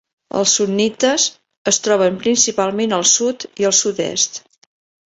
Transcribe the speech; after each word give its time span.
Els 0.37 0.53
sunnites 0.59 1.25
es 1.73 1.79
troben 1.89 2.19
principalment 2.25 2.99
al 3.01 3.09
sud 3.13 3.49
i 3.63 3.71
al 3.73 3.81
sud-est. 3.85 4.47